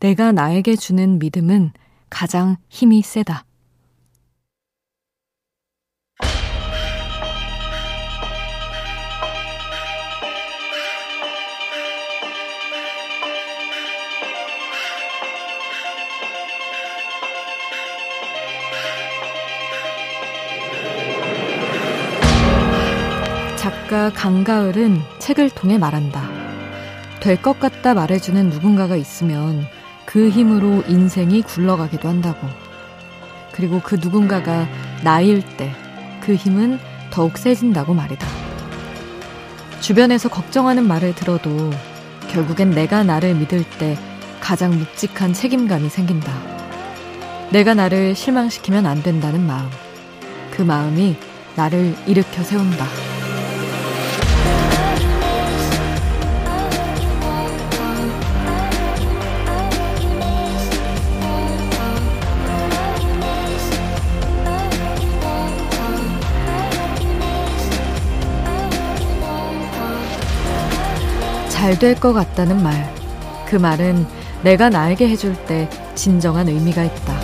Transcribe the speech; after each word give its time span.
내가 0.00 0.30
나에게 0.32 0.76
주는 0.76 1.18
믿음은 1.18 1.72
가장 2.08 2.56
힘이 2.68 3.02
세다. 3.02 3.44
작가 23.56 24.10
강가을은 24.12 25.00
책을 25.18 25.50
통해 25.50 25.78
말한다. 25.78 26.22
될 27.20 27.42
것 27.42 27.58
같다 27.58 27.94
말해주는 27.94 28.48
누군가가 28.50 28.96
있으면 28.96 29.66
그 30.08 30.30
힘으로 30.30 30.82
인생이 30.88 31.42
굴러가기도 31.42 32.08
한다고. 32.08 32.48
그리고 33.52 33.80
그 33.82 33.96
누군가가 33.96 34.66
나일 35.02 35.42
때 35.56 35.88
그 36.28 36.34
힘은 36.34 36.78
더욱 37.10 37.38
세진다고 37.38 37.94
말이다. 37.94 38.26
주변에서 39.80 40.28
걱정하는 40.28 40.86
말을 40.86 41.14
들어도 41.14 41.70
결국엔 42.30 42.72
내가 42.72 43.02
나를 43.02 43.34
믿을 43.34 43.64
때 43.78 43.96
가장 44.40 44.76
묵직한 44.76 45.32
책임감이 45.32 45.88
생긴다. 45.88 46.30
내가 47.50 47.72
나를 47.72 48.14
실망시키면 48.14 48.84
안 48.84 49.02
된다는 49.02 49.46
마음. 49.46 49.70
그 50.50 50.60
마음이 50.60 51.16
나를 51.56 51.94
일으켜 52.06 52.42
세운다. 52.42 53.17
잘 71.58 71.76
될 71.76 71.98
것 71.98 72.12
같다는 72.12 72.62
말. 72.62 72.72
그 73.48 73.56
말은 73.56 74.06
내가 74.44 74.70
나에게 74.70 75.08
해줄 75.08 75.34
때 75.46 75.68
진정한 75.96 76.48
의미가 76.48 76.84
있다. 76.84 77.14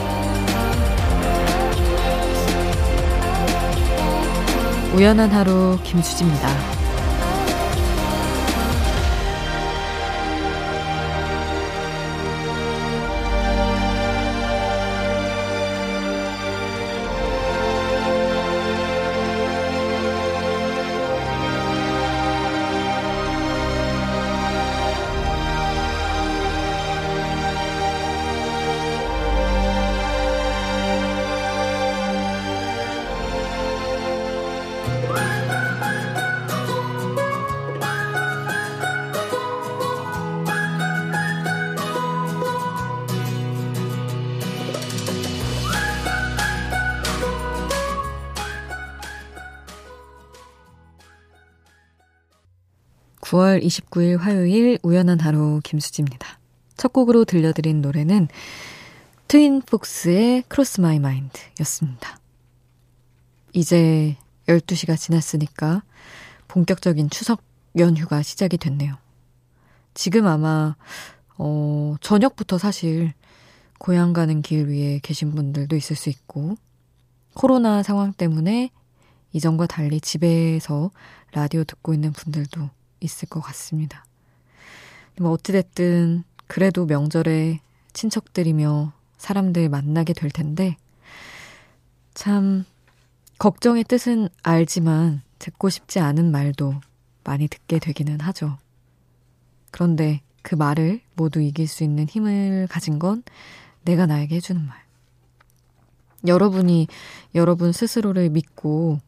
우연한 4.97 5.31
하루 5.31 5.79
김수지입니다. 5.85 6.74
9월 53.35 53.61
29일 53.65 54.19
화요일 54.19 54.79
우연한 54.85 55.19
하루 55.19 55.61
김수지입니다. 55.65 56.39
첫 56.77 56.93
곡으로 56.93 57.25
들려드린 57.25 57.81
노래는 57.83 58.29
Twin 59.27 59.69
Forks의 59.69 60.45
Cross 60.47 60.81
My 60.81 61.01
Mind 61.01 61.41
였습니다. 61.61 62.21
이제 63.53 64.17
12시가 64.47 64.97
지났으니까 64.97 65.83
본격적인 66.47 67.11
추석 67.11 67.43
연휴가 67.77 68.23
시작이 68.23 68.57
됐네요. 68.57 68.95
지금 69.95 70.29
아마, 70.29 70.77
어, 71.37 71.97
저녁부터 72.01 72.59
사실 72.59 73.15
고향 73.79 74.13
가는 74.13 74.43
길 74.43 74.69
위에 74.69 75.01
계신 75.03 75.35
분들도 75.35 75.75
있을 75.75 75.97
수 75.97 76.09
있고, 76.09 76.55
코로나 77.35 77.83
상황 77.83 78.13
때문에 78.13 78.71
이전과 79.33 79.67
달리 79.67 80.01
집에서 80.01 80.93
라디오 81.33 81.65
듣고 81.65 81.95
있는 81.95 82.13
분들도 82.13 82.71
있을 83.05 83.29
것 83.29 83.41
같습니다. 83.41 84.05
뭐 85.19 85.31
어찌됐든 85.33 86.25
그래도 86.47 86.87
명절에 86.87 87.61
친척들이며 87.93 88.93
사람들 89.19 89.69
만나게 89.69 90.13
될 90.13 90.31
텐데 90.31 90.77
참 92.15 92.65
걱정의 93.39 93.85
뜻은 93.85 94.29
알지만 94.43 95.23
듣고 95.39 95.69
싶지 95.69 96.01
않은 96.01 96.31
말도 96.31 96.81
많이 97.25 97.49
듣게 97.49 97.79
되기는 97.79 98.21
하죠. 98.21 98.59
그런데 99.71 100.21
그 100.43 100.55
말을 100.55 101.01
모두 101.15 101.41
이길 101.41 101.67
수 101.67 101.85
있는 101.85 102.07
힘을 102.07 102.67
가진 102.71 102.99
건 102.99 103.23
내가 103.85 104.07
나에게 104.07 104.37
해주는 104.37 104.65
말. 104.65 104.85
여러분이 106.27 106.87
여러분 107.35 107.73
스스로를 107.73 108.31
믿고 108.31 109.01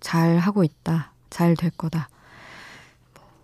잘 0.00 0.38
하고 0.38 0.64
있다. 0.64 1.12
잘 1.30 1.54
될 1.54 1.70
거다. 1.70 2.08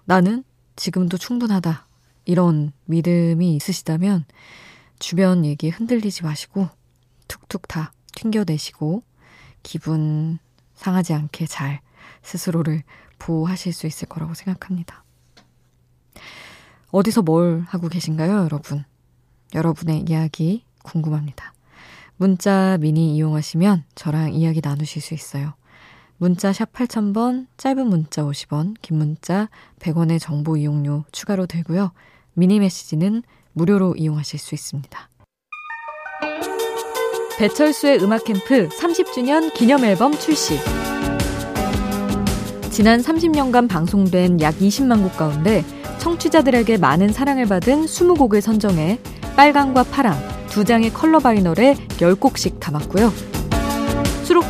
나는 0.06 0.44
지금도 0.77 1.19
충분하다. 1.19 1.87
이런 2.25 2.72
믿음이 2.84 3.55
있으시다면 3.56 4.25
주변 4.99 5.44
얘기 5.44 5.69
흔들리지 5.69 6.22
마시고 6.22 6.69
툭툭 7.28 7.69
다 7.69 7.93
튕겨내시고 8.15 9.03
기분 9.62 10.39
상하지 10.75 11.12
않게 11.12 11.47
잘 11.47 11.81
스스로를 12.22 12.83
보호하실 13.19 13.72
수 13.72 13.87
있을 13.87 14.09
거라고 14.09 14.34
생각합니다. 14.34 15.05
어디서 16.91 17.22
뭘 17.22 17.65
하고 17.69 17.89
계신가요, 17.89 18.45
여러분? 18.45 18.84
여러분의 19.55 20.05
이야기 20.09 20.65
궁금합니다. 20.83 21.53
문자 22.16 22.78
미니 22.81 23.15
이용하시면 23.16 23.84
저랑 23.95 24.34
이야기 24.34 24.61
나누실 24.62 25.03
수 25.03 25.15
있어요. 25.15 25.55
문자 26.19 26.53
샵 26.53 26.72
8000번, 26.72 27.47
짧은 27.59 27.87
문자 27.87 28.22
50원, 28.22 28.75
긴 28.81 28.99
문자 28.99 29.49
100원의 29.81 30.19
정보 30.21 30.56
이용료 30.56 31.04
추가로 31.12 31.47
들고요. 31.47 31.93
미니 32.32 32.59
메시지는 32.59 33.22
무료로 33.53 33.97
이용하실 33.97 34.38
수 34.38 34.54
있습니다. 34.54 35.10
배철수의 37.38 38.03
음악 38.03 38.25
캠프 38.25 38.69
30주년 38.69 39.53
기념 39.53 39.84
앨범 39.84 40.12
출시. 40.12 40.59
지난 42.71 43.00
30년간 43.00 43.69
방송된 43.69 44.41
약 44.41 44.54
20만 44.56 45.03
곡 45.03 45.16
가운데 45.16 45.65
청취자들에게 45.98 46.78
많은 46.78 47.12
사랑을 47.12 47.47
받은 47.47 47.84
20곡을 47.84 48.41
선정해 48.41 48.98
빨강과 49.37 49.84
파랑 49.84 50.16
두 50.48 50.65
장의 50.65 50.94
컬러 50.94 51.19
vinyl에 51.19 51.75
10곡씩 51.75 52.59
담았고요. 52.60 53.36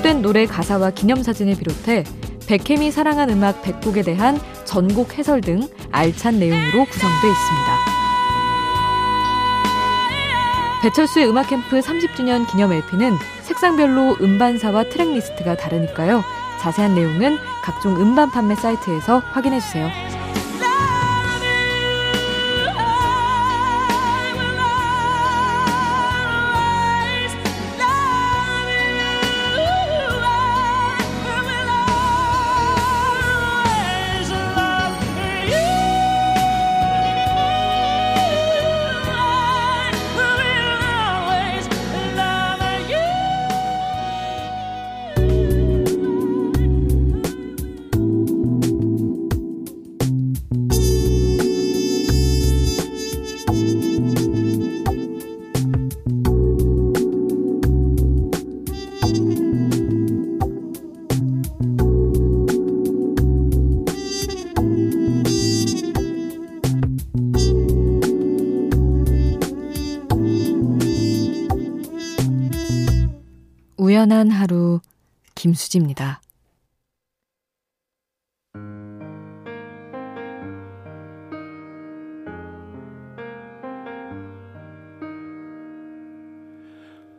수록된 0.06 0.22
노래 0.22 0.46
가사와 0.46 0.90
기념사진을 0.90 1.56
비롯해 1.56 2.04
배캠이 2.46 2.92
사랑한 2.92 3.28
음악 3.30 3.60
100곡에 3.62 4.04
대한 4.04 4.38
전곡 4.64 5.18
해설 5.18 5.40
등 5.40 5.68
알찬 5.90 6.38
내용으로 6.38 6.84
구성되어 6.84 7.30
있습니다. 7.30 7.76
배철수의 10.82 11.28
음악 11.28 11.48
캠프 11.48 11.80
30주년 11.80 12.48
기념 12.48 12.72
LP는 12.72 13.16
색상별로 13.42 14.16
음반사와 14.20 14.84
트랙 14.84 15.12
리스트가 15.12 15.56
다르니까요. 15.56 16.22
자세한 16.60 16.94
내용은 16.94 17.38
각종 17.64 17.96
음반 18.00 18.30
판매 18.30 18.54
사이트에서 18.54 19.18
확인해 19.32 19.58
주세요. 19.58 19.90
우연한 73.86 74.32
하루 74.32 74.80
김수지입니다. 75.36 76.20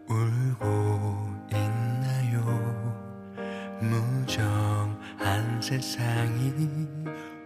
울고 0.10 0.66
있나요? 1.54 2.44
무정한 3.80 5.62
세상이 5.62 6.52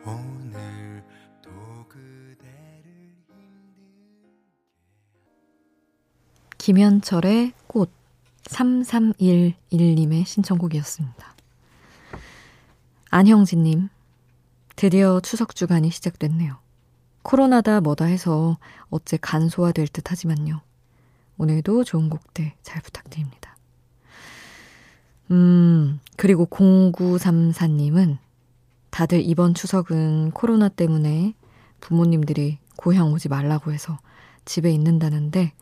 오늘도 0.04 1.52
그대를 1.88 3.14
힘들게 3.30 4.26
김현철의 6.58 7.54
꽃 7.68 8.01
3311님의 8.44 10.26
신청곡이었습니다. 10.26 11.36
안형진님, 13.10 13.90
드디어 14.76 15.20
추석 15.20 15.56
주간이 15.56 15.92
시작됐네요. 15.92 16.58
코로나다 17.24 17.82
뭐다 17.82 18.06
해서 18.06 18.58
어째 18.90 19.18
간소화될 19.22 19.88
듯 19.90 20.12
하지만요. 20.12 20.62
오늘도 21.38 21.84
좋은 21.84 22.10
곡들 22.10 22.54
잘 22.62 22.82
부탁드립니다. 22.82 23.58
음, 25.32 26.00
그리고 26.18 26.46
0934님은 26.46 28.18
다들 28.90 29.22
이번 29.22 29.54
추석은 29.54 30.32
코로나 30.32 30.68
때문에 30.68 31.34
부모님들이 31.80 32.60
고향 32.76 33.14
오지 33.14 33.30
말라고 33.30 33.72
해서 33.72 34.00
집에 34.46 34.72
있는다는데 34.72 35.54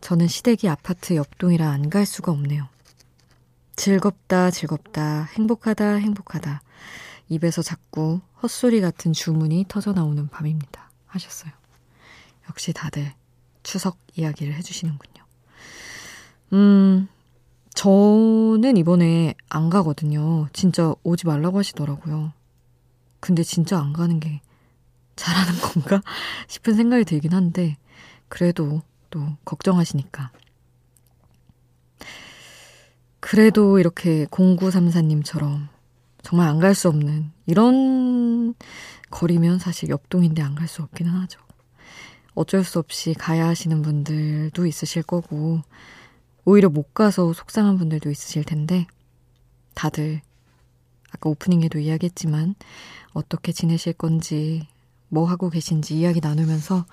저는 0.00 0.28
시댁이 0.28 0.68
아파트 0.70 1.14
옆동이라 1.14 1.68
안 1.68 1.90
갈 1.90 2.06
수가 2.06 2.32
없네요. 2.32 2.68
즐겁다, 3.76 4.50
즐겁다, 4.50 5.24
행복하다, 5.36 5.94
행복하다. 5.96 6.62
입에서 7.28 7.62
자꾸 7.62 8.20
헛소리 8.42 8.80
같은 8.80 9.12
주문이 9.12 9.66
터져 9.68 9.92
나오는 9.92 10.28
밤입니다. 10.28 10.90
하셨어요. 11.06 11.52
역시 12.48 12.72
다들 12.72 13.12
추석 13.62 13.98
이야기를 14.16 14.54
해주시는군요. 14.54 15.24
음, 16.52 17.08
저는 17.74 18.76
이번에 18.76 19.34
안 19.48 19.70
가거든요. 19.70 20.48
진짜 20.52 20.94
오지 21.04 21.26
말라고 21.26 21.58
하시더라고요. 21.58 22.32
근데 23.20 23.42
진짜 23.42 23.78
안 23.78 23.92
가는 23.92 24.18
게 24.18 24.40
잘하는 25.16 25.60
건가 25.60 26.02
싶은 26.48 26.74
생각이 26.74 27.04
들긴 27.04 27.32
한데, 27.32 27.76
그래도 28.28 28.82
또 29.10 29.36
걱정하시니까. 29.44 30.30
그래도 33.20 33.78
이렇게 33.78 34.26
0934님처럼 34.26 35.68
정말 36.22 36.48
안 36.48 36.58
갈 36.60 36.74
수 36.74 36.88
없는 36.88 37.30
이런 37.46 38.54
거리면 39.10 39.58
사실 39.58 39.88
옆동인데 39.90 40.42
안 40.42 40.54
갈 40.54 40.68
수 40.68 40.82
없기는 40.82 41.12
하죠. 41.12 41.40
어쩔 42.34 42.64
수 42.64 42.78
없이 42.78 43.12
가야 43.14 43.48
하시는 43.48 43.82
분들도 43.82 44.64
있으실 44.66 45.02
거고, 45.02 45.60
오히려 46.44 46.68
못 46.68 46.94
가서 46.94 47.32
속상한 47.32 47.76
분들도 47.76 48.10
있으실 48.10 48.44
텐데, 48.44 48.86
다들 49.74 50.20
아까 51.10 51.28
오프닝에도 51.28 51.80
이야기했지만, 51.80 52.54
어떻게 53.12 53.52
지내실 53.52 53.94
건지, 53.94 54.68
뭐 55.10 55.26
하고 55.28 55.50
계신지 55.50 55.98
이야기 55.98 56.20
나누면서 56.20 56.86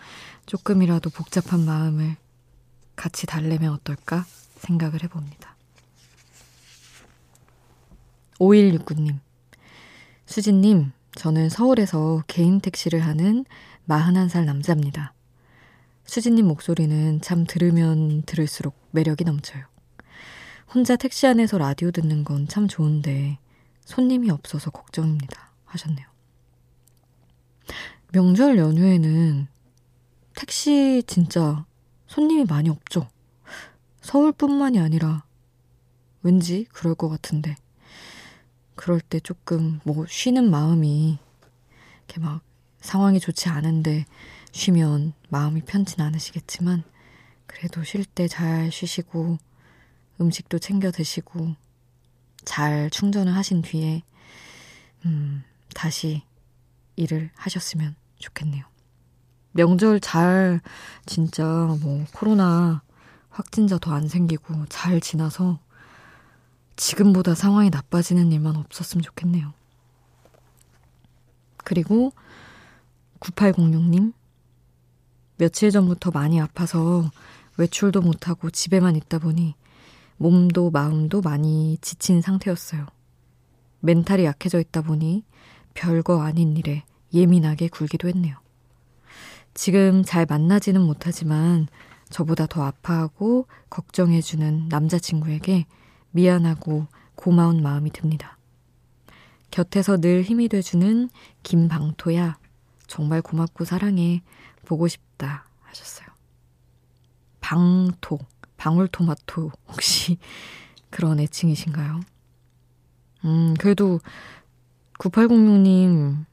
조금이라도 0.46 1.10
복잡한 1.12 1.62
마음을 1.66 2.16
같이 2.96 3.26
달래면 3.28 3.72
어떨까 3.74 4.26
생각을 4.58 5.04
해봅니다. 5.04 5.56
5169님. 8.40 9.20
수진님, 10.26 10.92
저는 11.16 11.50
서울에서 11.50 12.24
개인 12.28 12.60
택시를 12.60 13.00
하는 13.06 13.46
41살 13.88 14.44
남자입니다. 14.46 15.14
수진님 16.06 16.48
목소리는 16.48 17.22
참 17.22 17.46
들으면 17.46 18.24
들을수록 18.24 18.76
매력이 18.92 19.24
넘쳐요. 19.24 19.64
혼자 20.74 20.96
택시 20.96 21.28
안에서 21.28 21.58
라디오 21.58 21.92
듣는 21.92 22.24
건 22.24 22.48
참 22.48 22.68
좋은데 22.68 23.38
손님이 23.86 24.30
없어서 24.32 24.70
걱정입니다. 24.72 25.52
하셨네요. 25.66 26.06
명절 28.14 28.58
연휴에는 28.58 29.48
택시 30.36 31.04
진짜 31.08 31.66
손님이 32.08 32.46
많이 32.46 32.70
없죠. 32.70 33.08
서울뿐만이 34.02 34.80
아니라 34.80 35.26
왠지 36.22 36.66
그럴 36.72 36.96
것 36.96 37.10
같은데 37.10 37.56
그럴 38.76 39.02
때 39.02 39.20
조금 39.20 39.80
뭐 39.84 40.06
쉬는 40.08 40.50
마음이 40.50 41.18
이렇게 42.08 42.22
막 42.22 42.42
상황이 42.80 43.20
좋지 43.20 43.50
않은데 43.50 44.06
쉬면 44.52 45.14
마음이 45.30 45.62
편치 45.62 46.02
않으시겠지만 46.02 46.84
그래도 47.46 47.84
쉴 47.84 48.06
때 48.06 48.28
잘 48.28 48.72
쉬시고 48.72 49.38
음식도 50.22 50.60
챙겨 50.60 50.92
드시고 50.92 51.56
잘 52.46 52.90
충전을 52.90 53.36
하신 53.36 53.62
뒤에 53.62 54.04
음 55.06 55.44
다시 55.74 56.24
일을 56.98 57.30
하셨으면 57.36 57.96
좋겠네요. 58.20 58.66
명절 59.54 60.00
잘 60.02 60.60
진짜 61.06 61.44
뭐 61.82 62.06
코로나 62.14 62.82
확진자 63.30 63.78
더 63.78 63.92
안 63.94 64.08
생기고 64.08 64.66
잘 64.68 65.00
지나서 65.00 65.60
지금보다 66.76 67.34
상황이 67.34 67.70
나빠지는 67.70 68.32
일만 68.32 68.56
없었으면 68.56 69.02
좋겠네요. 69.04 69.54
그리고 71.64 72.14
9806님 73.20 74.14
며칠 75.38 75.72
전부터 75.72 76.12
많이 76.12 76.40
아파서 76.40 77.10
외출도 77.58 78.02
못하고 78.02 78.50
집에만 78.50 78.96
있다 78.96 79.20
보니 79.20 79.56
몸도 80.18 80.72
마음도 80.72 81.22
많이 81.22 81.78
지친 81.82 82.22
상태였어요. 82.22 82.86
멘탈이 83.80 84.26
약해져 84.26 84.60
있다 84.60 84.82
보니 84.82 85.24
별거 85.74 86.22
아닌 86.22 86.58
일에 86.58 86.84
예민하게 87.18 87.68
굴기도 87.68 88.08
했네요. 88.08 88.38
지금 89.54 90.04
잘 90.04 90.26
만나지는 90.28 90.82
못하지만 90.82 91.68
저보다 92.10 92.46
더 92.46 92.64
아파하고 92.64 93.48
걱정해주는 93.70 94.68
남자친구에게 94.70 95.66
미안하고 96.12 96.88
고마운 97.16 97.62
마음이 97.62 97.92
듭니다. 97.92 98.38
곁에서 99.52 99.98
늘 99.98 100.22
힘이 100.22 100.48
돼주는 100.48 101.10
김방토야. 101.44 102.38
정말 102.86 103.22
고맙고 103.22 103.66
사랑해. 103.66 104.22
보고 104.66 104.88
싶다. 104.88 105.46
하셨어요. 105.62 106.08
방토, 107.42 108.20
방울토마토. 108.58 109.52
혹시 109.70 110.18
그런 110.90 111.20
애칭이신가요? 111.20 112.02
음, 113.26 113.54
그래도 113.60 114.00
9806님, 115.00 116.26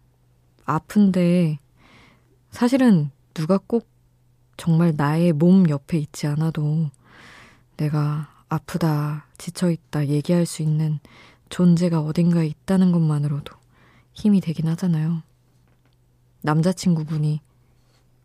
아픈데, 0.64 1.58
사실은 2.50 3.10
누가 3.34 3.58
꼭 3.58 3.88
정말 4.56 4.94
나의 4.96 5.32
몸 5.32 5.68
옆에 5.68 5.98
있지 5.98 6.26
않아도 6.26 6.90
내가 7.76 8.32
아프다, 8.48 9.26
지쳐있다 9.38 10.06
얘기할 10.08 10.46
수 10.46 10.62
있는 10.62 11.00
존재가 11.48 12.00
어딘가에 12.00 12.46
있다는 12.46 12.92
것만으로도 12.92 13.54
힘이 14.12 14.40
되긴 14.40 14.68
하잖아요. 14.68 15.22
남자친구분이 16.42 17.40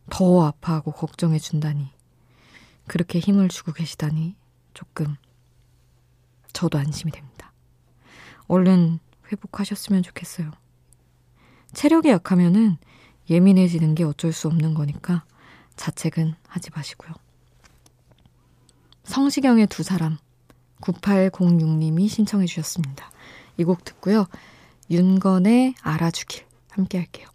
더 0.09 0.45
아파하고 0.45 0.91
걱정해준다니, 0.91 1.89
그렇게 2.87 3.19
힘을 3.19 3.49
주고 3.49 3.71
계시다니 3.71 4.35
조금 4.73 5.15
저도 6.53 6.77
안심이 6.77 7.11
됩니다. 7.11 7.51
얼른 8.47 8.99
회복하셨으면 9.31 10.03
좋겠어요. 10.03 10.51
체력이 11.73 12.09
약하면은 12.09 12.77
예민해지는 13.29 13.95
게 13.95 14.03
어쩔 14.03 14.33
수 14.33 14.47
없는 14.47 14.73
거니까 14.73 15.23
자책은 15.75 16.33
하지 16.47 16.69
마시고요. 16.75 17.13
성시경의 19.03 19.67
두 19.67 19.83
사람 19.83 20.17
9806님이 20.81 22.07
신청해 22.07 22.45
주셨습니다. 22.45 23.11
이 23.57 23.63
곡 23.63 23.83
듣고요. 23.83 24.25
윤건의 24.89 25.75
알아주길 25.81 26.45
함께 26.69 26.97
할게요. 26.97 27.27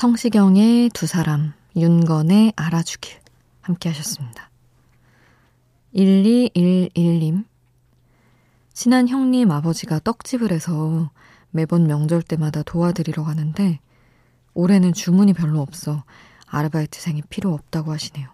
성시경의 0.00 0.88
두 0.94 1.06
사람, 1.06 1.52
윤건의 1.76 2.54
알아주길 2.56 3.18
함께 3.60 3.90
하셨습니다. 3.90 4.48
1211님 5.94 7.44
친한 8.72 9.08
형님 9.08 9.50
아버지가 9.50 9.98
떡집을 9.98 10.52
해서 10.52 11.10
매번 11.50 11.86
명절 11.86 12.22
때마다 12.22 12.62
도와드리러 12.62 13.24
가는데 13.24 13.78
올해는 14.54 14.94
주문이 14.94 15.34
별로 15.34 15.60
없어 15.60 16.02
아르바이트생이 16.46 17.24
필요 17.28 17.52
없다고 17.52 17.92
하시네요. 17.92 18.30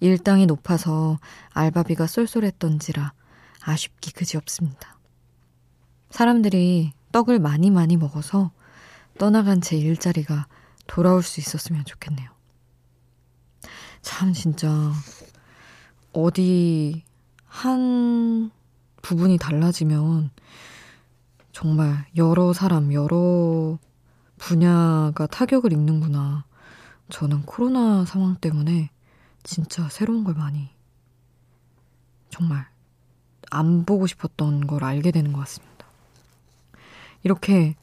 일당이 0.00 0.46
높아서 0.46 1.18
알바비가 1.50 2.06
쏠쏠했던지라 2.06 3.12
아쉽기 3.60 4.12
그지없습니다. 4.12 4.98
사람들이 6.08 6.94
떡을 7.12 7.40
많이 7.40 7.70
많이 7.70 7.98
먹어서 7.98 8.52
떠나간 9.18 9.60
제 9.60 9.76
일자리가 9.76 10.46
돌아올 10.86 11.22
수 11.22 11.40
있었으면 11.40 11.84
좋겠네요. 11.84 12.30
참, 14.02 14.32
진짜, 14.32 14.92
어디, 16.12 17.04
한 17.44 18.50
부분이 19.02 19.38
달라지면, 19.38 20.30
정말 21.52 22.06
여러 22.16 22.52
사람, 22.52 22.92
여러 22.92 23.78
분야가 24.38 25.26
타격을 25.26 25.72
입는구나. 25.72 26.44
저는 27.08 27.42
코로나 27.42 28.04
상황 28.04 28.36
때문에 28.36 28.90
진짜 29.42 29.88
새로운 29.88 30.24
걸 30.24 30.34
많이, 30.34 30.68
정말, 32.30 32.68
안 33.50 33.84
보고 33.84 34.06
싶었던 34.06 34.66
걸 34.66 34.84
알게 34.84 35.10
되는 35.10 35.32
것 35.32 35.40
같습니다. 35.40 35.86
이렇게 37.22 37.74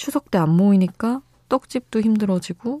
추석 0.00 0.30
때 0.30 0.38
안 0.38 0.48
모이니까 0.56 1.20
떡집도 1.50 2.00
힘들어지고 2.00 2.80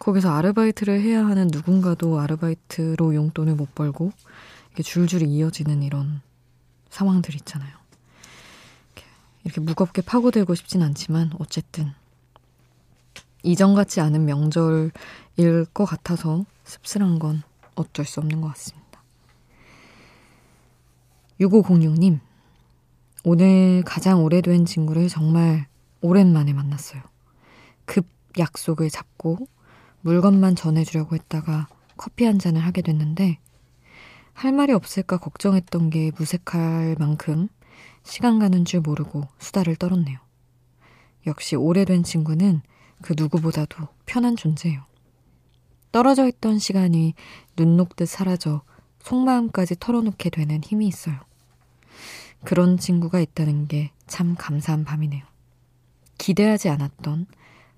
거기서 0.00 0.34
아르바이트를 0.34 1.00
해야 1.00 1.24
하는 1.24 1.48
누군가도 1.52 2.18
아르바이트로 2.18 3.14
용돈을 3.14 3.54
못 3.54 3.72
벌고 3.76 4.10
이렇게 4.70 4.82
줄줄이 4.82 5.26
이어지는 5.26 5.84
이런 5.84 6.22
상황들 6.88 7.36
있잖아요. 7.36 7.70
이렇게 9.44 9.60
무겁게 9.60 10.02
파고들고 10.02 10.56
싶진 10.56 10.82
않지만 10.82 11.30
어쨌든 11.38 11.92
이전 13.44 13.74
같지 13.76 14.00
않은 14.00 14.24
명절일 14.24 14.90
것 15.72 15.84
같아서 15.84 16.44
씁쓸한 16.64 17.20
건 17.20 17.44
어쩔 17.76 18.04
수 18.04 18.18
없는 18.18 18.40
것 18.40 18.48
같습니다. 18.48 19.00
6506님, 21.40 22.18
오늘 23.22 23.84
가장 23.86 24.24
오래된 24.24 24.64
친구를 24.64 25.06
정말 25.06 25.69
오랜만에 26.00 26.52
만났어요. 26.52 27.02
급 27.84 28.06
약속을 28.38 28.90
잡고 28.90 29.48
물건만 30.00 30.56
전해주려고 30.56 31.14
했다가 31.14 31.68
커피 31.96 32.24
한 32.24 32.38
잔을 32.38 32.62
하게 32.62 32.82
됐는데 32.82 33.38
할 34.32 34.52
말이 34.52 34.72
없을까 34.72 35.18
걱정했던 35.18 35.90
게 35.90 36.10
무색할 36.16 36.96
만큼 36.98 37.48
시간 38.02 38.38
가는 38.38 38.64
줄 38.64 38.80
모르고 38.80 39.28
수다를 39.38 39.76
떨었네요. 39.76 40.18
역시 41.26 41.56
오래된 41.56 42.02
친구는 42.02 42.62
그 43.02 43.14
누구보다도 43.16 43.88
편한 44.06 44.36
존재예요. 44.36 44.82
떨어져 45.92 46.26
있던 46.28 46.58
시간이 46.58 47.14
눈 47.56 47.76
녹듯 47.76 48.08
사라져 48.08 48.62
속마음까지 49.00 49.76
털어놓게 49.80 50.30
되는 50.30 50.62
힘이 50.62 50.86
있어요. 50.88 51.16
그런 52.44 52.78
친구가 52.78 53.20
있다는 53.20 53.68
게 53.68 53.90
참 54.10 54.34
감사한 54.36 54.84
밤이네요. 54.84 55.29
기대하지 56.20 56.68
않았던 56.68 57.26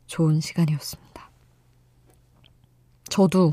좋은 0.09 0.41
시간이었습니다. 0.41 1.31
저도 3.09 3.53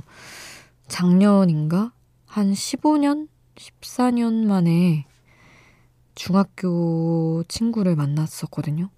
작년인가? 0.88 1.93
한 2.25 2.51
15년? 2.51 3.27
14년 3.55 4.48
만에 4.48 5.05
중학교 6.15 7.43
친구를 7.48 7.96
만났었거든요. 7.96 8.89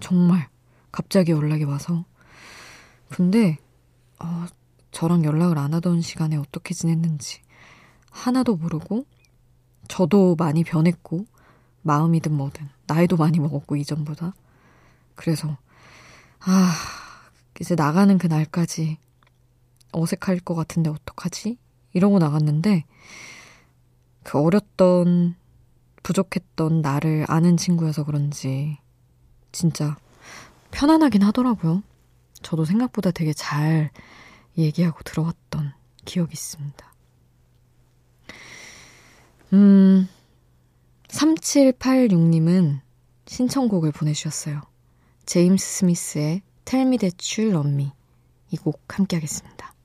정말 0.00 0.48
갑자기 0.90 1.32
연락이 1.32 1.64
와서. 1.64 2.06
근데, 3.10 3.58
어, 4.18 4.46
저랑 4.90 5.22
연락을 5.24 5.58
안 5.58 5.74
하던 5.74 6.00
시간에 6.00 6.36
어떻게 6.36 6.72
지냈는지 6.72 7.42
하나도 8.10 8.56
모르고, 8.56 9.04
저도 9.86 10.34
많이 10.36 10.64
변했고, 10.64 11.26
마음이든 11.82 12.32
뭐든, 12.32 12.70
나이도 12.86 13.16
많이 13.18 13.38
먹었고, 13.38 13.76
이전보다. 13.76 14.32
그래서, 15.16 15.58
아, 16.40 16.72
이제 17.60 17.74
나가는 17.74 18.16
그 18.18 18.26
날까지 18.26 18.98
어색할 19.92 20.40
것 20.40 20.54
같은데 20.54 20.90
어떡하지? 20.90 21.58
이러고 21.92 22.18
나갔는데, 22.18 22.84
그 24.22 24.38
어렸던, 24.38 25.34
부족했던 26.02 26.82
나를 26.82 27.24
아는 27.28 27.56
친구여서 27.56 28.04
그런지, 28.04 28.78
진짜 29.50 29.96
편안하긴 30.70 31.22
하더라고요. 31.22 31.82
저도 32.42 32.64
생각보다 32.64 33.10
되게 33.10 33.32
잘 33.32 33.90
얘기하고 34.58 35.02
들어왔던 35.02 35.72
기억이 36.04 36.32
있습니다. 36.32 36.94
음, 39.52 40.08
3786님은 41.08 42.80
신청곡을 43.26 43.92
보내주셨어요. 43.92 44.60
제임스 45.26 45.66
스미스의 45.78 46.42
You 47.36 47.50
Love 47.50 47.72
Me 47.72 47.90
이곡 48.52 48.80
함께 48.88 49.16
하겠습니다. 49.16 49.75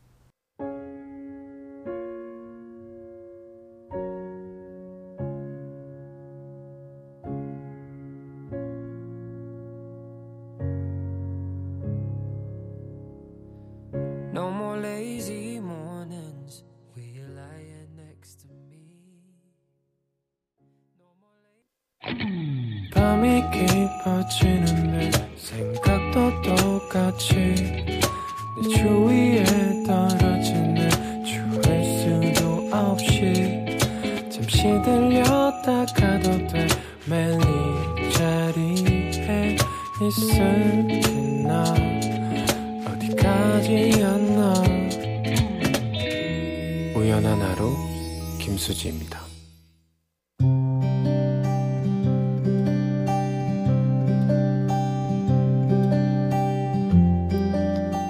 김수지입니다. 48.71 49.19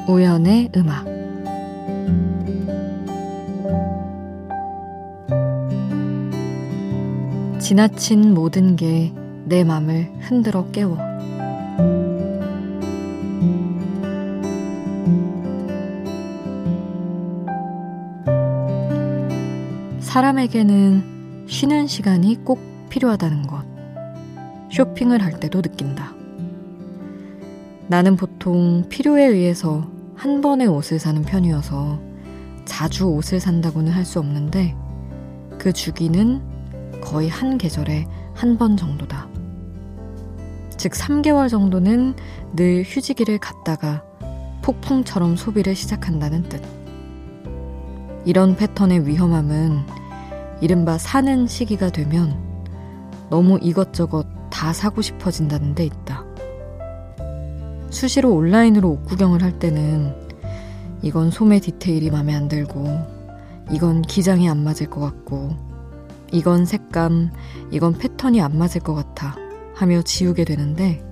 우연의 0.08 0.72
음악 0.76 1.06
지나친 7.60 8.34
모든 8.34 8.76
게 8.76 9.12
내 9.52 9.66
맘을 9.66 10.10
흔들어 10.22 10.70
깨워 10.72 10.98
사람에게는 20.12 21.46
쉬는 21.48 21.88
시간이 21.88 22.44
꼭 22.44 22.60
필요하다는 22.90 23.48
것 23.48 23.64
쇼핑을 24.70 25.24
할 25.24 25.40
때도 25.40 25.62
느낀다. 25.62 26.14
나는 27.88 28.18
보통 28.18 28.84
필요에 28.90 29.26
의해서 29.26 29.90
한 30.18 30.42
번에 30.42 30.66
옷을 30.66 31.00
사는 31.00 31.22
편이어서 31.22 32.02
자주 32.66 33.06
옷을 33.06 33.40
산다고는 33.40 33.94
할 33.94 34.04
수 34.04 34.20
없는데 34.20 34.76
그 35.58 35.72
주기는 35.72 36.42
거의 37.00 37.30
한 37.30 37.58
계절에 37.58 38.06
한 38.34 38.58
번 38.58 38.76
정도다. 38.76 39.30
즉 40.76 40.92
3개월 40.92 41.48
정도는 41.48 42.16
늘 42.58 42.84
휴지기를 42.86 43.38
갖다가 43.38 44.04
폭풍처럼 44.62 45.38
소비를 45.38 45.74
시작한다는 45.74 46.44
뜻. 46.50 46.62
이런 48.26 48.58
패턴의 48.58 49.08
위험함은 49.08 50.01
이른바 50.62 50.98
사는 50.98 51.48
시기가 51.48 51.90
되면 51.90 52.40
너무 53.32 53.58
이것저것 53.62 54.28
다 54.52 54.74
사고 54.74 55.02
싶어진다는 55.02 55.74
데 55.74 55.86
있다. 55.86 56.24
수시로 57.90 58.34
온라인으로 58.34 58.90
옷 58.90 59.06
구경을 59.06 59.42
할 59.42 59.58
때는 59.58 60.14
이건 61.02 61.32
소매 61.32 61.60
디테일이 61.60 62.12
마음에 62.12 62.36
안 62.36 62.48
들고 62.48 62.86
이건 63.72 64.04
기장이 64.04 64.48
안 64.48 64.64
맞을 64.64 64.90
것 64.90 65.02
같고 65.02 65.56
이건 66.32 66.66
색감, 66.66 67.32
이건 67.72 67.98
패턴이 67.98 68.40
안 68.40 68.58
맞을 68.58 68.82
것 68.82 68.94
같아 68.94 69.36
하며 69.74 70.02
지우게 70.02 70.46
되는데 70.46 71.04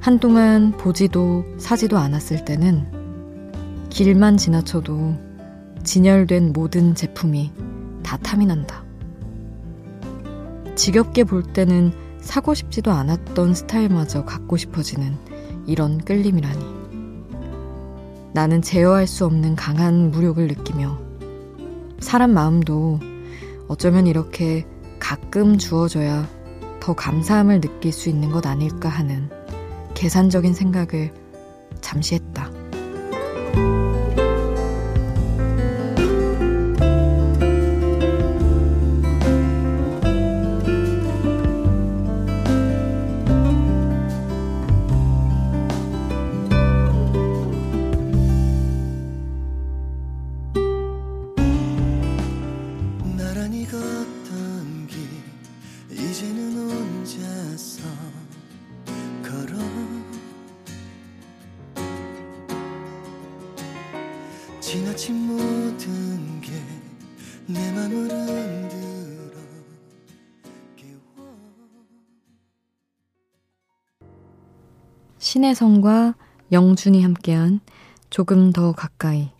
한동안 0.00 0.72
보지도 0.72 1.44
사지도 1.58 1.98
않았을 1.98 2.44
때는 2.44 3.88
길만 3.90 4.36
지나쳐도 4.38 5.14
진열된 5.84 6.52
모든 6.52 6.94
제품이 6.94 7.52
다 8.12 8.18
탐이 8.18 8.44
난다. 8.44 8.84
지겹게 10.74 11.24
볼 11.24 11.42
때는 11.42 11.94
사고 12.20 12.52
싶지도 12.52 12.90
않았던 12.90 13.54
스타일마저 13.54 14.26
갖고 14.26 14.58
싶어지는 14.58 15.16
이런 15.66 15.96
끌림이라니. 15.96 16.62
나는 18.34 18.60
제어할 18.60 19.06
수 19.06 19.24
없는 19.24 19.56
강한 19.56 20.10
무력을 20.10 20.46
느끼며 20.46 21.00
사람 22.00 22.34
마음도 22.34 23.00
어쩌면 23.66 24.06
이렇게 24.06 24.66
가끔 24.98 25.56
주어져야 25.56 26.28
더 26.80 26.92
감사함을 26.92 27.62
느낄 27.62 27.92
수 27.92 28.10
있는 28.10 28.30
것 28.30 28.46
아닐까 28.46 28.90
하는 28.90 29.30
계산적인 29.94 30.52
생각을 30.52 31.14
잠시 31.80 32.16
했다. 32.16 32.31
지나친 64.62 65.26
모든 65.26 66.40
게 66.40 66.52
내 67.46 67.72
맘을 67.72 68.08
흔들어 68.08 69.38
깨워 70.76 71.00
신혜성과 75.18 76.14
영준이 76.50 77.02
함께한 77.02 77.60
조금 78.08 78.52
더 78.52 78.72
가까이 78.72 79.30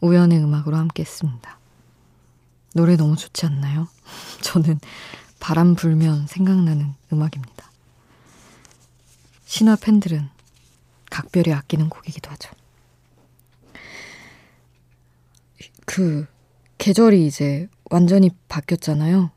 우연의 0.00 0.38
음악으로 0.38 0.76
함께 0.76 1.02
했습니다. 1.02 1.58
노래 2.74 2.96
너무 2.96 3.16
좋지 3.16 3.44
않나요? 3.46 3.88
저는 4.42 4.78
바람 5.40 5.74
불면 5.74 6.26
생각나는 6.26 6.94
음악입니다. 7.12 7.70
신화 9.46 9.76
팬들은 9.76 10.28
각별히 11.10 11.52
아끼는 11.52 11.88
곡이기도 11.88 12.30
하죠. 12.30 12.55
그 15.86 16.26
계절이 16.76 17.26
이제 17.26 17.68
완전히 17.90 18.30
바뀌었잖아요. 18.48 19.30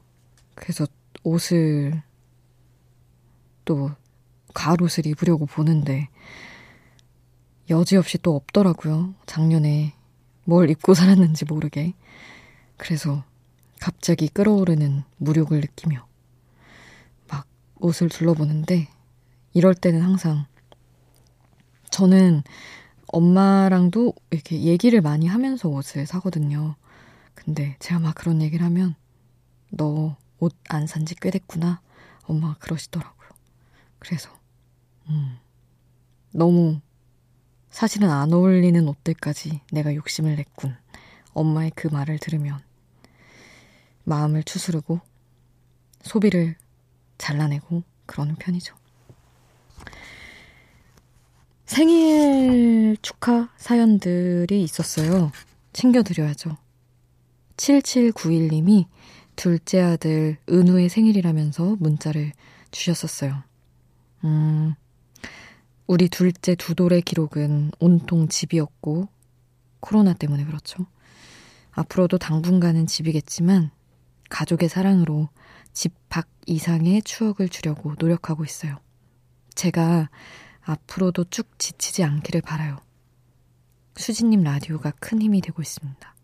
그래서 0.56 0.86
옷을 1.24 2.02
또 3.64 3.92
가을 4.54 4.82
옷을 4.82 5.06
입으려고 5.08 5.46
보는데 5.46 6.10
여지없이 7.70 8.18
또 8.18 8.36
없더라고요. 8.36 9.14
작년에 9.26 9.94
뭘 10.44 10.70
입고 10.70 10.96
살았는지 10.96 11.46
모르게. 11.46 11.94
그래서 12.78 13.24
갑자기 13.80 14.28
끌어오르는 14.28 15.04
무력을 15.18 15.58
느끼며 15.58 16.06
막 17.28 17.48
옷을 17.80 18.10
둘러보는데 18.10 18.90
이럴 19.54 19.76
때는 19.76 20.02
항상 20.02 20.46
저는 21.92 22.44
엄마랑도 23.12 24.14
이렇게 24.32 24.62
얘기를 24.62 25.02
많이 25.02 25.28
하면서 25.28 25.70
옷을 25.70 26.06
사거든요. 26.06 26.76
근데 27.36 27.76
제가 27.80 28.00
막 28.00 28.16
그런 28.16 28.42
얘기를 28.42 28.66
하면 28.66 28.96
너 29.72 30.18
옷 30.42 30.56
안 30.70 30.84
산 30.88 31.06
지 31.06 31.16
꽤 31.20 31.32
됐구나. 31.32 31.82
엄마가 32.24 32.56
그러시더라고요. 32.60 33.30
그래서 34.00 34.30
음, 35.10 35.38
너무 36.32 36.80
사실은 37.70 38.10
안 38.10 38.32
어울리는 38.34 38.88
옷들까지 38.88 39.62
내가 39.72 39.94
욕심을 39.96 40.36
냈군. 40.38 40.76
엄마의 41.34 41.72
그 41.76 41.88
말을 41.88 42.20
들으면 42.20 42.60
마음을 44.06 44.44
추스르고 44.44 45.02
소비를 46.04 46.56
잘라내고 47.18 47.84
그러는 48.06 48.36
편이죠. 48.36 48.76
생일 51.70 52.98
축하 53.04 53.48
사연들이 53.56 54.64
있었어요. 54.64 55.32
챙겨드려야죠. 55.72 56.58
7791님이 57.58 58.88
둘째 59.36 59.80
아들 59.80 60.38
은우의 60.50 60.90
생일이라면서 60.90 61.78
문자를 61.80 62.32
주셨었어요. 62.72 63.44
음, 64.24 64.74
우리 65.86 66.10
둘째 66.10 66.56
두 66.56 66.74
돌의 66.74 67.04
기록은 67.04 67.70
온통 67.80 68.30
집이었고, 68.30 69.08
코로나 69.80 70.14
때문에 70.14 70.46
그렇죠. 70.46 70.88
앞으로도 71.74 72.18
당분간은 72.18 72.88
집이겠지만, 72.88 73.70
가족의 74.30 74.70
사랑으로 74.70 75.30
집 75.74 75.94
밖 76.10 76.28
이상의 76.48 77.04
추억을 77.04 77.48
주려고 77.48 77.94
노력하고 78.00 78.44
있어요. 78.44 78.78
제가 79.54 80.10
앞으로도 80.64 81.26
쭉 81.26 81.48
지치지 81.58 82.04
않기를 82.04 82.42
바라요. 82.42 82.78
수진님 83.96 84.44
라디오가 84.44 84.92
큰 85.00 85.22
힘이 85.22 85.42
되고 85.42 85.62
있습니다. 85.62 86.16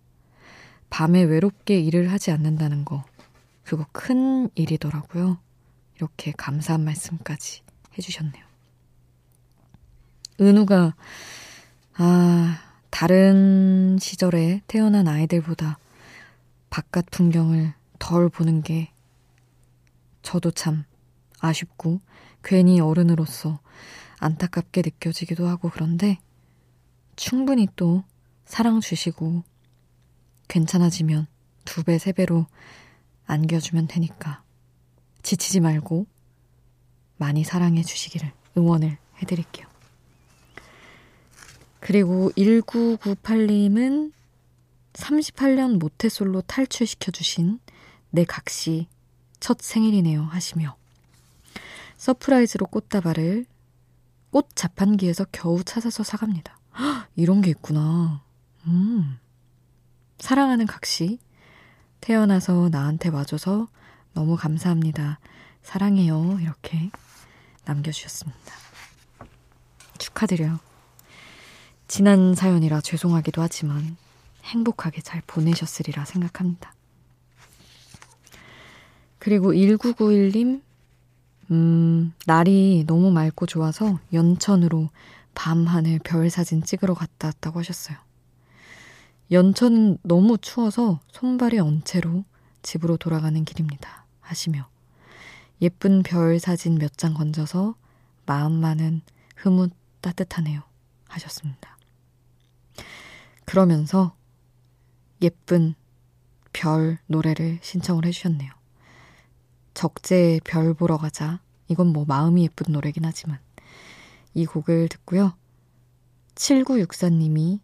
밤에 0.89 1.23
외롭게 1.23 1.79
일을 1.79 2.11
하지 2.11 2.31
않는다는 2.31 2.85
거, 2.85 3.03
그거 3.63 3.85
큰 3.91 4.49
일이더라고요. 4.55 5.39
이렇게 5.95 6.31
감사한 6.31 6.83
말씀까지 6.83 7.61
해주셨네요. 7.97 8.45
은우가, 10.39 10.95
아, 11.97 12.59
다른 12.89 13.97
시절에 13.99 14.61
태어난 14.67 15.07
아이들보다 15.07 15.79
바깥 16.69 17.09
풍경을 17.11 17.73
덜 17.99 18.29
보는 18.29 18.61
게 18.61 18.91
저도 20.21 20.51
참 20.51 20.85
아쉽고 21.39 22.01
괜히 22.43 22.79
어른으로서 22.79 23.59
안타깝게 24.19 24.81
느껴지기도 24.83 25.47
하고 25.47 25.69
그런데 25.69 26.19
충분히 27.15 27.67
또 27.75 28.03
사랑 28.45 28.79
주시고 28.79 29.43
괜찮아지면 30.47 31.27
두 31.63 31.83
배, 31.83 31.97
세 31.97 32.11
배로 32.11 32.45
안겨주면 33.25 33.87
되니까 33.87 34.43
지치지 35.23 35.59
말고 35.59 36.05
많이 37.17 37.43
사랑해 37.43 37.81
주시기를 37.81 38.31
응원을 38.57 38.97
해드릴게요. 39.21 39.67
그리고 41.79 42.31
1998님은 42.37 44.11
38년 44.93 45.77
모태솔로 45.77 46.41
탈출시켜주신 46.41 47.59
내 48.11 48.23
각시 48.23 48.87
첫 49.39 49.61
생일이네요 49.61 50.23
하시며 50.23 50.75
surprise로 51.97 52.67
꽃다발을 52.67 53.45
꽃 54.35 54.49
자판기에서 54.53 55.25
겨우 55.31 55.63
찾아서 55.63 56.03
사갑니다. 56.03 56.59
헉, 56.77 57.07
이런 57.15 57.39
게 57.39 57.51
있구나. 57.51 58.21
음. 58.67 59.17
사랑하는 60.19 60.65
각시. 60.65 61.19
태어나서 62.01 62.67
나한테 62.69 63.07
와줘서 63.07 63.69
너무 64.11 64.35
감사합니다. 64.35 65.19
사랑해요. 65.61 66.37
이렇게 66.41 66.89
남겨주셨습니다. 67.63 68.53
축하드려요. 69.99 70.59
지난 71.87 72.35
사연이라 72.35 72.81
죄송하기도 72.81 73.41
하지만 73.41 73.95
행복하게 74.43 74.99
잘 74.99 75.21
보내셨으리라 75.27 76.03
생각합니다. 76.03 76.73
그리고 79.17 79.53
1991님 79.53 80.64
음, 81.51 82.13
날이 82.25 82.83
너무 82.87 83.11
맑고 83.11 83.45
좋아서 83.45 83.99
연천으로 84.13 84.89
밤 85.33 85.65
하늘 85.67 85.99
별 85.99 86.29
사진 86.29 86.63
찍으러 86.63 86.93
갔다 86.93 87.27
왔다고 87.27 87.59
하셨어요. 87.59 87.97
연천은 89.31 89.97
너무 90.03 90.37
추워서 90.37 90.99
손발이 91.11 91.59
언 91.59 91.83
채로 91.83 92.23
집으로 92.61 92.97
돌아가는 92.97 93.43
길입니다. 93.43 94.05
하시며 94.21 94.67
예쁜 95.61 96.03
별 96.03 96.39
사진 96.39 96.77
몇 96.77 96.97
장 96.97 97.13
건져서 97.13 97.75
마음만은 98.25 99.01
흐뭇 99.35 99.71
따뜻하네요. 100.01 100.61
하셨습니다. 101.07 101.77
그러면서 103.45 104.15
예쁜 105.21 105.75
별 106.53 106.97
노래를 107.07 107.59
신청을 107.61 108.05
해주셨네요. 108.05 108.51
적재의 109.75 110.41
별 110.43 110.73
보러 110.73 110.97
가자. 110.97 111.39
이건 111.67 111.87
뭐 111.93 112.05
마음이 112.07 112.43
예쁜 112.43 112.73
노래긴 112.73 113.05
하지만 113.05 113.37
이 114.33 114.47
곡을 114.47 114.89
듣고요. 114.89 115.33
7964님이 116.35 117.59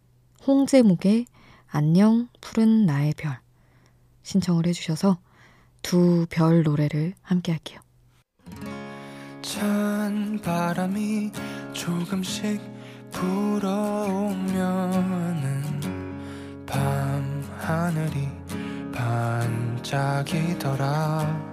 홍제목의 0.46 1.26
안녕 1.68 2.28
푸른 2.40 2.86
나의 2.86 3.14
별 3.16 3.38
신청을 4.22 4.66
해주셔서 4.66 5.18
두 5.82 6.26
별 6.30 6.62
노래를 6.62 7.14
함께 7.22 7.50
할게요. 7.52 7.80
찬 9.42 10.40
바람이 10.42 11.32
조금씩 11.72 12.60
불어오면은 13.10 14.52
밤 16.66 17.42
하늘이 17.58 18.28
반짝이더라. 19.82 21.51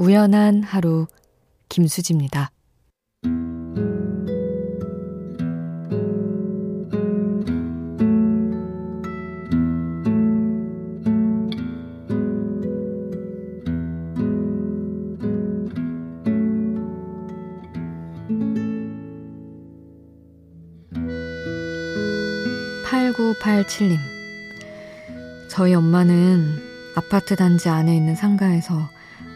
우연한 0.00 0.62
하루 0.62 1.06
김수지입니다. 1.68 2.50
8987님. 22.86 23.98
저희 25.50 25.74
엄마는 25.74 26.46
아파트 26.96 27.36
단지 27.36 27.68
안에 27.68 27.94
있는 27.94 28.14
상가에서 28.14 28.88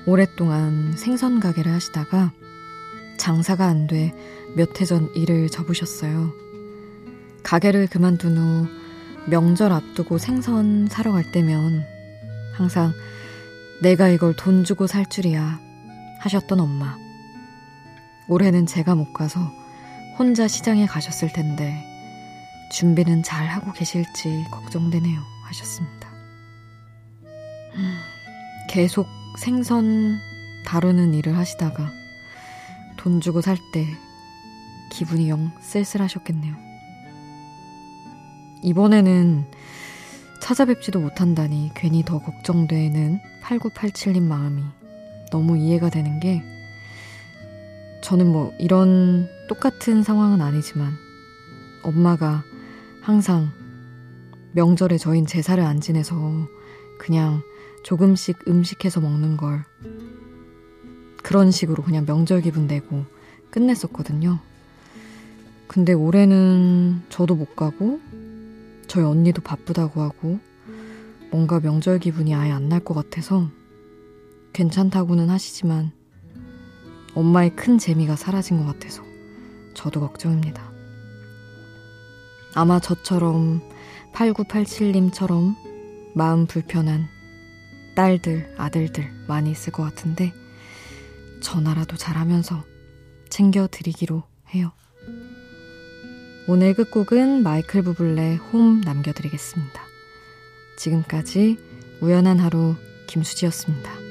오랫동안 0.07 0.95
생선 0.97 1.41
가게를 1.41 1.73
하시다가 1.73 2.33
장사가 3.17 3.67
안 3.67 3.87
돼 3.87 4.13
몇 4.57 4.81
해 4.81 4.85
전 4.87 5.11
일을 5.15 5.49
접으셨어요. 5.49 6.33
가게를 7.43 7.87
그만둔 7.89 8.39
후 8.39 8.69
명절 9.27 9.73
앞두고 9.73 10.19
생선 10.19 10.87
사러 10.89 11.13
갈 11.13 11.31
때면 11.33 11.85
항상 12.55 12.93
내가 13.83 14.09
이걸 14.09 14.35
돈 14.37 14.63
주고 14.65 14.87
살 14.87 15.07
줄이야 15.09 15.59
하셨던 16.21 16.61
엄마. 16.61 16.97
올해는 18.29 18.67
제가 18.67 18.95
못 18.95 19.13
가서 19.13 19.41
혼자 20.19 20.47
시장에 20.47 20.87
가셨을 20.87 21.33
텐데 21.33 21.85
준비는 22.71 23.23
잘 23.23 23.47
하고 23.49 23.73
계실지 23.73 24.45
걱정되네요 24.51 25.21
하셨습니다. 25.47 26.09
음, 27.75 27.99
계속 28.71 29.07
생선 29.37 30.19
다루는 30.65 31.15
일을 31.15 31.37
하시다가 31.37 31.91
돈 32.97 33.21
주고 33.21 33.41
살 33.41 33.57
때 33.73 33.87
기분이 34.91 35.29
영 35.29 35.51
쓸쓸하셨겠네요. 35.61 36.55
이번에는 38.63 39.45
찾아뵙지도 40.41 41.01
못한다니 41.01 41.73
괜히 41.75 42.05
더 42.05 42.21
걱정되는 42.21 43.21
8987님 43.43 44.23
마음이 44.23 44.63
너무 45.31 45.59
이해가 45.59 45.91
되는 45.91 46.21
게 46.21 46.43
저는 48.03 48.31
뭐 48.31 48.55
이런 48.59 49.29
똑같은 49.49 50.03
상황은 50.03 50.41
아니지만 50.41 50.93
엄마가 51.83 52.45
항상 53.03 53.51
명절에 54.53 54.99
저흰 54.99 55.27
제사를 55.27 55.63
안 55.63 55.81
지내서 55.81 56.15
그냥 56.99 57.43
조금씩 57.85 58.49
음식해서 58.49 59.01
먹는 59.01 59.37
걸 59.37 59.65
그런 61.23 61.51
식으로 61.53 61.83
그냥 61.85 62.05
명절 62.05 62.41
기분 62.43 62.67
내고 62.67 63.05
끝냈었거든요. 63.51 64.41
근데 65.69 65.93
올해는 65.93 67.03
저도 67.09 67.37
못 67.37 67.55
가고 67.55 68.01
저희 68.89 69.05
언니도 69.05 69.43
바쁘다고 69.43 70.03
하고 70.03 70.39
뭔가 71.31 71.61
명절 71.61 71.99
기분이 72.01 72.35
아예 72.35 72.51
안 72.51 72.69
날 72.69 72.81
것 72.81 72.95
같아서 72.95 73.49
괜찮다고는 74.53 75.31
하시지만 75.31 75.93
엄마의 77.15 77.55
큰 77.57 77.79
재미가 77.79 78.17
사라진 78.17 78.59
것 78.59 78.65
같아서 78.67 79.03
저도 79.75 80.01
걱정입니다. 80.01 80.73
아마 82.55 82.79
저처럼 82.81 83.63
8987님처럼 84.13 85.55
마음 86.15 86.47
불편한 86.47 87.09
딸들, 87.95 88.55
아들들 88.57 89.11
많이 89.27 89.51
있을 89.51 89.73
것 89.73 89.83
같은데 89.83 90.33
전화라도 91.41 91.97
잘하면서 91.97 92.65
챙겨드리기로 93.31 94.23
해요. 94.55 94.73
오늘 96.47 96.75
끝곡은 96.75 97.43
마이클 97.43 97.83
부블레 97.83 98.37
홈 98.37 98.81
남겨드리겠습니다. 98.81 99.83
지금까지 100.77 101.59
우연한 102.01 102.39
하루 102.39 102.77
김수지였습니다. 103.07 104.04